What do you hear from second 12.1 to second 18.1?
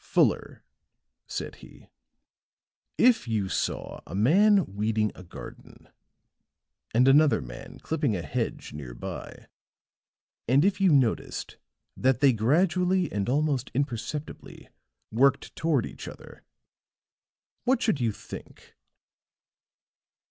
they gradually and almost imperceptibly worked toward each other, what should